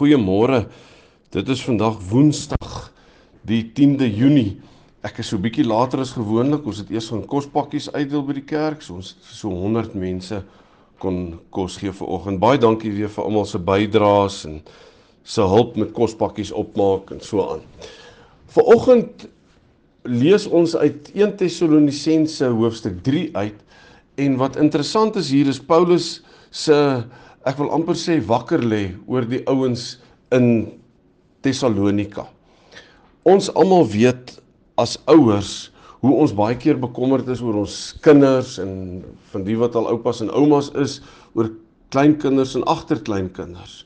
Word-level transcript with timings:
Goeiemôre. 0.00 0.62
Dit 1.28 1.50
is 1.52 1.60
vandag 1.60 1.98
Woensdag, 2.08 2.86
die 3.44 3.66
10de 3.76 4.06
Junie. 4.08 4.54
Ek 5.04 5.18
is 5.20 5.28
so 5.28 5.36
bietjie 5.36 5.66
later 5.68 6.00
as 6.00 6.14
gewoonlik. 6.16 6.64
Ons 6.64 6.80
het 6.80 6.92
eers 6.94 7.10
van 7.12 7.20
kospakkies 7.28 7.90
uitdeel 7.92 8.24
by 8.24 8.38
die 8.38 8.46
kerk. 8.48 8.80
So 8.80 8.96
ons 8.96 9.10
so 9.28 9.52
100 9.52 9.92
mense 10.00 10.40
kon 11.04 11.36
kos 11.52 11.76
gee 11.82 11.92
vir 11.92 12.14
oggend. 12.16 12.40
Baie 12.40 12.56
dankie 12.56 12.94
weer 12.96 13.12
vir 13.12 13.28
almal 13.28 13.44
se 13.44 13.60
bydraes 13.60 14.40
en 14.48 14.56
se 15.20 15.44
hulp 15.44 15.76
met 15.76 15.92
kospakkies 15.92 16.54
opmaak 16.56 17.12
en 17.12 17.20
so 17.20 17.44
aan. 17.44 17.60
Viroggend 18.56 19.28
lees 20.08 20.48
ons 20.48 20.78
uit 20.80 21.12
1 21.12 21.36
Tessalonisense 21.44 22.48
hoofstuk 22.56 23.02
3 23.04 23.26
uit 23.36 23.60
en 24.16 24.40
wat 24.40 24.56
interessant 24.64 25.20
is 25.20 25.28
hier 25.28 25.52
is 25.52 25.60
Paulus 25.60 26.22
se 26.48 27.04
ek 27.48 27.56
wil 27.60 27.72
amper 27.72 27.96
sê 27.96 28.18
wakker 28.20 28.60
lê 28.60 28.82
oor 29.08 29.24
die 29.28 29.40
ouens 29.48 29.96
in 30.34 30.68
Tessalonika. 31.44 32.26
Ons 33.24 33.48
almal 33.56 33.86
weet 33.88 34.36
as 34.80 34.98
ouers 35.08 35.70
hoe 36.00 36.12
ons 36.22 36.32
baie 36.36 36.56
keer 36.60 36.78
bekommerd 36.80 37.28
is 37.32 37.42
oor 37.44 37.62
ons 37.62 37.76
kinders 38.04 38.56
en 38.62 39.02
van 39.32 39.44
die 39.44 39.56
wat 39.60 39.76
al 39.76 39.88
oupas 39.92 40.22
en 40.24 40.32
oumas 40.32 40.70
is 40.80 40.98
oor 41.36 41.50
kleinkinders 41.92 42.54
en 42.56 42.64
agterkleinkinders. 42.68 43.84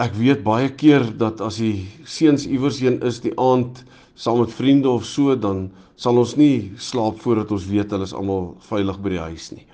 Ek 0.00 0.16
weet 0.18 0.42
baie 0.44 0.72
keer 0.74 1.06
dat 1.20 1.40
as 1.44 1.60
die 1.62 1.86
seuns 2.08 2.48
iewers 2.48 2.80
heen 2.82 2.98
is 3.06 3.20
die 3.24 3.32
aand 3.40 3.84
saam 4.18 4.40
met 4.42 4.52
vriende 4.52 4.90
of 4.90 5.06
so 5.08 5.36
dan 5.36 5.68
sal 6.00 6.18
ons 6.18 6.34
nie 6.40 6.72
slaap 6.80 7.20
voordat 7.22 7.52
ons 7.54 7.68
weet 7.70 7.92
hulle 7.94 8.08
is 8.08 8.16
almal 8.16 8.52
veilig 8.68 8.98
by 9.04 9.14
die 9.14 9.24
huis 9.28 9.52
nie. 9.54 9.66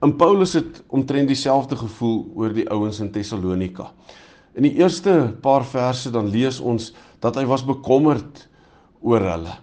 En 0.00 0.16
Paulus 0.16 0.52
het 0.56 0.82
omtrent 0.88 1.28
dieselfde 1.28 1.76
gevoel 1.76 2.22
oor 2.34 2.54
die 2.56 2.64
ouens 2.72 3.02
in 3.04 3.10
Tessalonika. 3.12 3.90
In 4.56 4.64
die 4.64 4.78
eerste 4.80 5.34
paar 5.44 5.64
verse 5.68 6.10
dan 6.12 6.30
lees 6.32 6.60
ons 6.60 6.90
dat 7.20 7.36
hy 7.36 7.44
was 7.48 7.66
bekommerd 7.68 8.46
oor 9.04 9.26
hulle 9.34 9.58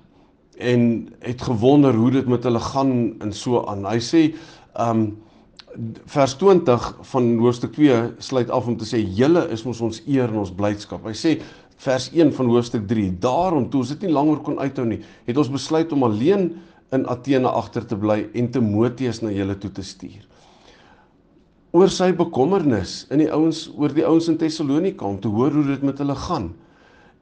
en 0.58 0.84
het 1.22 1.42
gewonder 1.46 1.94
hoe 1.94 2.12
dit 2.16 2.30
met 2.30 2.46
hulle 2.46 2.62
gaan 2.62 2.92
en 3.22 3.34
so 3.34 3.64
aan. 3.70 3.86
Hy 3.86 4.00
sê 4.02 4.22
um 4.82 5.10
vers 6.10 6.34
20 6.42 6.86
van 7.12 7.28
hoofstuk 7.38 7.76
2 7.76 7.98
sluit 8.26 8.50
af 8.54 8.66
om 8.70 8.78
te 8.78 8.86
sê 8.88 8.98
julle 8.98 9.44
is 9.54 9.62
mos 9.66 9.82
ons 9.86 10.00
eer 10.06 10.32
en 10.32 10.42
ons 10.42 10.54
blydskap. 10.54 11.06
Hy 11.06 11.14
sê 11.18 11.36
vers 11.82 12.08
1 12.14 12.32
van 12.34 12.50
hoofstuk 12.50 12.88
3 12.90 13.12
daarom 13.22 13.68
toe 13.70 13.84
ons 13.84 13.94
dit 13.94 14.08
nie 14.08 14.14
langer 14.14 14.42
kon 14.46 14.58
uithou 14.58 14.86
nie, 14.90 15.04
het 15.28 15.38
ons 15.38 15.54
besluit 15.54 15.94
om 15.94 16.08
alleen 16.08 16.50
in 16.96 17.06
Athene 17.12 17.50
agter 17.50 17.86
te 17.88 17.98
bly 18.00 18.24
en 18.38 18.52
Timoteus 18.52 19.22
na 19.24 19.32
julle 19.34 19.58
toe 19.60 19.72
te 19.76 19.84
stuur. 19.84 20.24
Oor 21.76 21.92
sy 21.92 22.14
bekommernis 22.16 23.02
in 23.12 23.22
die 23.22 23.32
ouens 23.34 23.66
oor 23.76 23.94
die 23.94 24.06
ouens 24.08 24.30
in 24.32 24.38
Tessalonika 24.40 25.06
om 25.06 25.20
te 25.22 25.32
hoor 25.32 25.52
hoe 25.54 25.66
dit 25.68 25.84
met 25.86 26.00
hulle 26.00 26.16
gaan. 26.16 26.54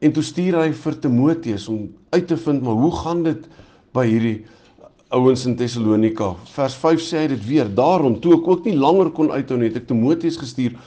En 0.05 0.13
toe 0.13 0.23
stuur 0.23 0.59
hy 0.61 0.69
vir 0.83 0.99
Timoteus 1.01 1.65
om 1.71 1.87
uit 2.13 2.27
te 2.29 2.37
vind 2.37 2.61
maar 2.63 2.77
hoe 2.77 2.91
gaan 2.99 3.23
dit 3.25 3.49
by 3.95 4.05
hierdie 4.05 4.37
ouens 5.15 5.45
in 5.49 5.57
Tessalonika. 5.57 6.33
Vers 6.53 6.77
5 6.81 7.01
sê 7.01 7.23
hy 7.23 7.27
dit 7.33 7.43
weer. 7.47 7.69
Daarom 7.71 8.19
toe 8.21 8.35
ek 8.37 8.47
ook 8.51 8.69
nie 8.69 8.77
langer 8.77 9.09
kon 9.15 9.33
uithou 9.33 9.57
nie, 9.57 9.71
het 9.71 9.81
ek 9.81 9.89
Timoteus 9.89 10.37
gestuur 10.41 10.77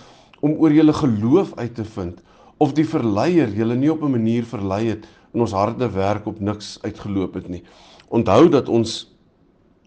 om 0.41 0.54
oor 0.62 0.75
julle 0.75 0.94
geloof 0.94 1.54
uit 1.58 1.75
te 1.75 1.86
vind 1.97 2.22
of 2.62 2.75
die 2.75 2.86
verleier 2.86 3.50
julle 3.54 3.76
nie 3.78 3.91
op 3.91 4.02
'n 4.02 4.10
manier 4.10 4.44
verlei 4.47 4.84
het 4.91 5.06
en 5.34 5.44
ons 5.44 5.52
harde 5.52 5.90
werk 5.94 6.26
op 6.26 6.40
niks 6.40 6.78
uitgeloop 6.82 7.34
het 7.34 7.48
nie. 7.48 7.62
Onthou 8.08 8.48
dat 8.48 8.68
ons 8.68 9.06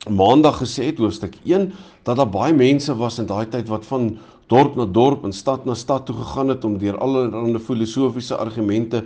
maandag 0.09 0.62
gesê 0.62 0.90
het 0.90 0.97
hoofstuk 0.97 1.35
1 1.46 1.72
dat 2.03 2.18
daar 2.18 2.29
baie 2.29 2.53
mense 2.53 2.96
was 2.97 3.19
in 3.19 3.29
daai 3.29 3.46
tyd 3.50 3.69
wat 3.69 3.85
van 3.85 4.16
dorp 4.50 4.75
na 4.75 4.85
dorp 4.85 5.24
en 5.25 5.34
stad 5.34 5.66
na 5.66 5.75
stad 5.78 6.06
toe 6.06 6.16
gegaan 6.16 6.50
het 6.50 6.66
om 6.66 6.78
deur 6.78 6.97
allerlei 6.97 7.59
filosofiese 7.59 8.38
argumente 8.38 9.06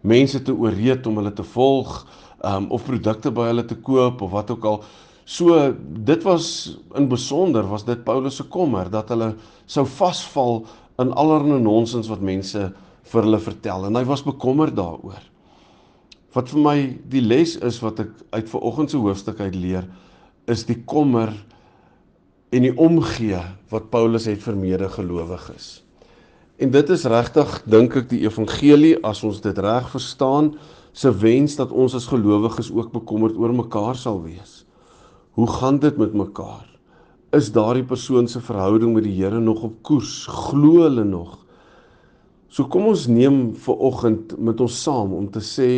mense 0.00 0.42
te 0.42 0.54
ooreed 0.54 1.06
om 1.06 1.20
hulle 1.20 1.32
te 1.32 1.46
volg 1.54 2.06
um, 2.44 2.68
of 2.70 2.84
produkte 2.84 3.30
by 3.30 3.48
hulle 3.52 3.64
te 3.64 3.78
koop 3.78 4.22
of 4.22 4.30
wat 4.34 4.50
ook 4.50 4.64
al. 4.64 4.82
So 5.24 5.72
dit 5.78 6.22
was 6.26 6.76
in 6.98 7.08
besonder 7.08 7.68
was 7.70 7.86
dit 7.86 8.04
Paulus 8.04 8.36
se 8.36 8.48
kommer 8.50 8.90
dat 8.90 9.08
hulle 9.14 9.34
sou 9.66 9.86
vasval 9.86 10.64
in 10.98 11.12
allerlei 11.14 11.60
nonsens 11.62 12.10
wat 12.10 12.20
mense 12.20 12.72
vir 13.12 13.22
hulle 13.22 13.38
vertel 13.38 13.86
en 13.86 13.96
hy 13.96 14.04
was 14.08 14.26
bekommerd 14.26 14.74
daaroor. 14.76 15.31
Wat 16.32 16.48
vir 16.48 16.62
my 16.64 16.76
die 17.12 17.20
les 17.20 17.58
is 17.60 17.78
wat 17.84 18.00
ek 18.00 18.12
uit 18.32 18.48
vanoggend 18.48 18.92
se 18.92 19.00
hoofstuk 19.00 19.40
uit 19.44 19.56
leer, 19.56 19.84
is 20.48 20.64
die 20.64 20.78
kommer 20.88 21.34
en 22.52 22.64
die 22.64 22.72
omgee 22.72 23.40
wat 23.72 23.90
Paulus 23.92 24.28
het 24.28 24.40
vir 24.44 24.56
medegelowiges. 24.56 25.82
En 26.60 26.72
dit 26.72 26.90
is 26.94 27.04
regtig 27.08 27.54
dink 27.68 27.96
ek 28.00 28.08
die 28.10 28.22
evangelie 28.24 28.94
as 29.04 29.22
ons 29.26 29.40
dit 29.44 29.58
reg 29.64 29.88
verstaan, 29.92 30.52
se 30.92 31.12
wens 31.22 31.56
dat 31.56 31.72
ons 31.72 31.94
as 31.96 32.08
gelowiges 32.10 32.70
ook 32.72 32.92
bekommerd 32.92 33.38
oor 33.40 33.54
mekaar 33.56 33.96
sal 33.96 34.20
wees. 34.24 34.62
Hoe 35.36 35.48
gaan 35.48 35.80
dit 35.80 35.96
met 35.96 36.12
mekaar? 36.12 36.68
Is 37.32 37.48
daardie 37.52 37.86
persoon 37.88 38.28
se 38.28 38.42
verhouding 38.44 38.92
met 38.92 39.06
die 39.06 39.14
Here 39.16 39.40
nog 39.40 39.62
op 39.64 39.78
koers? 39.82 40.26
Glo 40.28 40.84
hulle 40.84 41.04
nog? 41.08 41.38
So 42.52 42.68
kom 42.68 42.90
ons 42.90 43.06
neem 43.08 43.54
vir 43.56 43.84
oggend 43.88 44.36
met 44.36 44.60
ons 44.60 44.76
saam 44.84 45.14
om 45.16 45.30
te 45.32 45.40
sê 45.40 45.70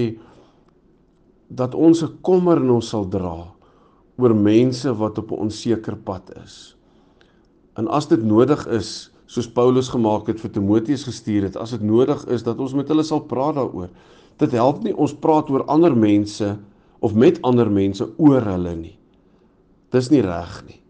dat 1.48 1.74
ons 1.74 2.02
'n 2.02 2.18
kommer 2.22 2.56
in 2.56 2.70
ons 2.70 2.88
sal 2.88 3.08
dra 3.08 3.52
oor 4.16 4.34
mense 4.34 4.94
wat 4.94 5.18
op 5.18 5.30
'n 5.30 5.40
onseker 5.46 5.96
pad 5.96 6.30
is. 6.44 6.76
En 7.76 7.88
as 7.88 8.06
dit 8.06 8.22
nodig 8.22 8.66
is, 8.66 9.10
soos 9.26 9.48
Paulus 9.48 9.88
gemaak 9.88 10.26
het 10.26 10.40
vir 10.40 10.50
Timoteus 10.50 11.04
gestuur 11.04 11.42
het, 11.42 11.56
as 11.56 11.70
dit 11.70 11.82
nodig 11.82 12.26
is 12.26 12.42
dat 12.42 12.58
ons 12.58 12.74
met 12.74 12.88
hulle 12.88 13.02
sal 13.02 13.20
praat 13.20 13.54
daaroor. 13.54 13.88
Dit 14.38 14.52
help 14.52 14.82
nie 14.82 14.94
ons 14.96 15.14
praat 15.14 15.50
oor 15.50 15.64
ander 15.64 15.96
mense 15.96 16.58
of 17.00 17.14
met 17.14 17.42
ander 17.42 17.70
mense 17.70 18.06
oor 18.16 18.42
hulle 18.42 18.74
nie. 18.76 18.98
Dis 19.90 20.10
nie 20.10 20.22
reg 20.22 20.64
nie. 20.66 20.80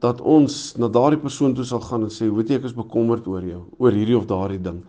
Dat 0.00 0.20
ons 0.20 0.74
na 0.76 0.88
daardie 0.88 1.20
persoon 1.20 1.54
toe 1.54 1.64
sal 1.64 1.80
gaan 1.80 2.02
en 2.02 2.10
sê, 2.10 2.28
"Weet 2.28 2.48
jy, 2.48 2.54
ek 2.56 2.64
is 2.64 2.72
bekommerd 2.72 3.26
oor 3.26 3.42
jou, 3.42 3.62
oor 3.78 3.92
hierdie 3.92 4.16
of 4.16 4.26
daardie 4.26 4.62
ding." 4.62 4.82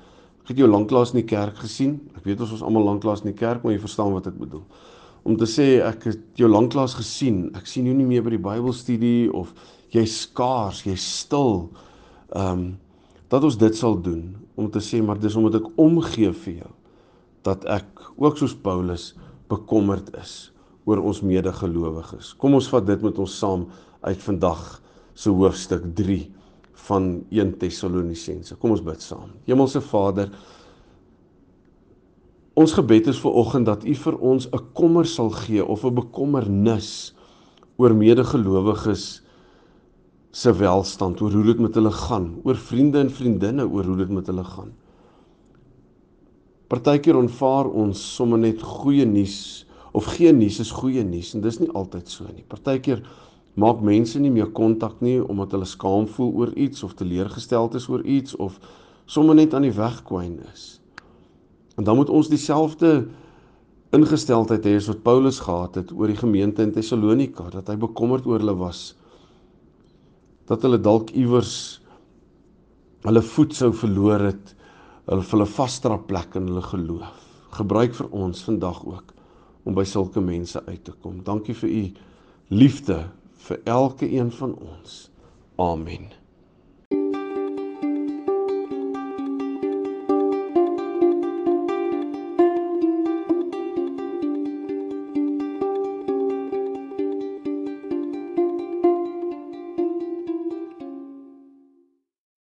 Ek 0.46 0.54
het 0.54 0.60
jou 0.62 0.68
lanklaas 0.70 1.10
in 1.16 1.24
die 1.24 1.30
kerk 1.30 1.58
gesien. 1.58 1.98
Ek 2.14 2.28
weet 2.30 2.44
ons 2.46 2.52
was 2.54 2.62
almal 2.62 2.86
lanklaas 2.86 3.26
in 3.26 3.32
die 3.32 3.40
kerk, 3.40 3.64
maar 3.64 3.74
jy 3.74 3.82
verstaan 3.82 4.14
wat 4.14 4.30
ek 4.30 4.38
bedoel 4.38 4.62
om 5.26 5.34
te 5.42 5.48
sê 5.50 5.80
ek 5.82 6.04
het 6.12 6.26
jou 6.38 6.48
lanklaas 6.52 6.94
gesien. 7.00 7.48
Ek 7.58 7.66
sien 7.66 7.88
jou 7.90 7.96
nie 7.98 8.06
meer 8.06 8.22
by 8.22 8.36
die 8.36 8.44
Bybelstudie 8.46 9.32
of 9.34 9.56
jy's 9.94 10.20
skaars, 10.28 10.84
jy's 10.86 11.06
stil. 11.24 11.72
Ehm 12.32 12.52
um, 12.52 12.66
dat 13.34 13.42
ons 13.42 13.56
dit 13.58 13.74
sal 13.74 13.96
doen 14.06 14.36
om 14.54 14.68
te 14.70 14.80
sê 14.86 15.00
maar 15.02 15.18
dis 15.18 15.34
omdat 15.36 15.56
ek 15.58 15.80
omgee 15.82 16.30
vir 16.44 16.60
jou 16.60 16.70
dat 17.44 17.64
ek 17.74 18.04
ook 18.22 18.38
soos 18.38 18.54
Paulus 18.54 19.08
bekommerd 19.50 20.12
is 20.22 20.52
oor 20.86 21.02
ons 21.02 21.24
medegelowiges. 21.26 22.36
Kom 22.38 22.54
ons 22.54 22.70
vat 22.70 22.86
dit 22.86 23.02
met 23.02 23.18
ons 23.20 23.40
saam 23.42 23.66
uit 24.06 24.22
vandag 24.28 24.62
se 25.18 25.34
hoofstuk 25.34 25.90
3 25.98 26.20
van 26.88 27.26
1 27.32 27.58
Tessalonisense. 27.58 28.56
Kom 28.56 28.76
ons 28.76 28.84
bid 28.84 29.02
saam. 29.02 29.32
Hemelse 29.48 29.82
Vader, 29.82 30.30
Ons 32.56 32.72
gebed 32.72 33.10
is 33.12 33.18
vir 33.20 33.34
oggend 33.36 33.68
dat 33.68 33.82
U 33.84 33.94
vir 34.00 34.16
ons 34.24 34.48
'n 34.48 34.64
kommer 34.74 35.06
sal 35.06 35.30
gee 35.30 35.60
of 35.60 35.84
'n 35.84 35.96
bekommernis 35.96 37.14
oor 37.78 37.94
medegelowiges 37.94 39.22
se 40.32 40.54
welstand, 40.54 41.22
oor 41.22 41.32
hoe 41.32 41.44
dit 41.44 41.60
met 41.60 41.76
hulle 41.76 41.92
gaan, 41.92 42.40
oor 42.44 42.56
vriende 42.56 43.00
en 43.00 43.10
vriendinne, 43.10 43.68
oor 43.68 43.84
hoe 43.84 43.98
dit 43.98 44.10
met 44.10 44.28
hulle 44.28 44.44
gaan. 44.44 44.72
Partykeer 46.68 47.16
onvaar 47.16 47.68
ons 47.68 48.16
sommer 48.16 48.40
net 48.40 48.62
goeie 48.62 49.06
nuus 49.06 49.66
of 49.92 50.06
geen 50.06 50.38
nuus 50.38 50.60
is 50.60 50.72
goeie 50.72 51.04
nuus 51.04 51.34
en 51.36 51.42
dis 51.42 51.60
nie 51.60 51.72
altyd 51.72 52.10
so 52.10 52.24
nie. 52.24 52.44
Partykeer 52.48 53.04
maak 53.56 53.82
mense 53.82 54.20
nie 54.20 54.32
meer 54.32 54.52
kontak 54.52 55.00
nie 55.02 55.20
omdat 55.24 55.56
hulle 55.56 55.68
skaam 55.68 56.08
voel 56.12 56.34
oor 56.42 56.56
iets 56.60 56.84
of 56.84 56.96
teleurgesteld 57.00 57.76
is 57.80 57.88
oor 57.90 58.04
iets 58.04 58.36
of 58.36 58.60
sommer 59.06 59.36
net 59.36 59.54
aan 59.54 59.68
die 59.68 59.76
weg 59.76 60.02
kwyn 60.08 60.40
is. 60.52 60.82
En 61.76 61.84
dan 61.84 61.96
moet 61.96 62.10
ons 62.10 62.30
dieselfde 62.32 63.08
ingesteldheid 63.96 64.66
hê 64.68 64.76
wat 64.88 65.04
Paulus 65.04 65.40
gehad 65.44 65.80
het 65.80 65.92
oor 65.96 66.12
die 66.12 66.20
gemeente 66.20 66.64
in 66.64 66.74
Tessalonika, 66.76 67.50
dat 67.54 67.70
hy 67.72 67.78
bekommerd 67.80 68.28
oor 68.28 68.42
hulle 68.44 68.56
was. 68.60 68.96
Dat 70.50 70.64
hulle 70.66 70.80
dalk 70.82 71.14
iewers 71.16 71.82
hulle 73.06 73.22
voet 73.22 73.54
sou 73.54 73.70
verloor 73.76 74.24
het, 74.32 74.56
hulle 75.06 75.22
vir 75.22 75.38
hulle 75.38 75.52
vasdra 75.52 76.00
plek 76.10 76.36
in 76.40 76.50
hulle 76.50 76.64
geloof. 76.66 77.22
Gebruik 77.56 77.94
vir 77.96 78.10
ons 78.18 78.42
vandag 78.48 78.82
ook 78.88 79.14
om 79.66 79.78
by 79.78 79.86
sulke 79.88 80.22
mense 80.22 80.60
uit 80.66 80.82
te 80.86 80.94
kom. 81.02 81.22
Dankie 81.26 81.56
vir 81.58 81.70
u 81.70 81.84
liefde 82.54 83.06
vir 83.46 83.62
elke 83.64 84.12
een 84.12 84.32
van 84.32 84.56
ons. 84.58 85.10
Amen. 85.56 86.25